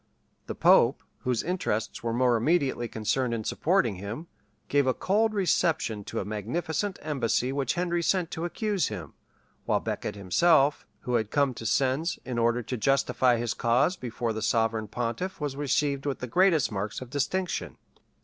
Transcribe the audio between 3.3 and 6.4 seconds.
in supporting him, gave a cold reception to a